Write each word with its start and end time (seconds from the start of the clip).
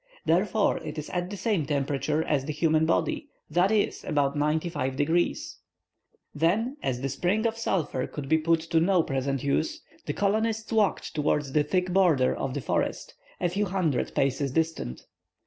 Therefore, 0.25 0.79
it 0.79 0.97
is 0.97 1.11
at 1.11 1.29
the 1.29 1.37
same 1.37 1.63
temperature 1.67 2.23
as 2.23 2.45
the 2.45 2.53
human 2.53 2.87
body, 2.87 3.29
that 3.51 3.69
is, 3.69 4.03
about 4.03 4.35
95°." 4.35 5.55
Then 6.33 6.75
as 6.81 7.01
the 7.01 7.07
spring 7.07 7.45
of 7.45 7.55
sulphur 7.55 8.07
could 8.07 8.27
be 8.27 8.39
put 8.39 8.61
to 8.61 8.79
no 8.79 9.03
present 9.03 9.43
use, 9.43 9.79
the 10.07 10.13
colonists 10.13 10.73
walked 10.73 11.13
towards 11.13 11.51
the 11.51 11.63
thick 11.63 11.93
border 11.93 12.35
of 12.35 12.55
the 12.55 12.61
forest, 12.61 13.13
a 13.39 13.47
few 13.49 13.65
hundred 13.67 14.15
paces 14.15 14.51
distant. 14.51 15.05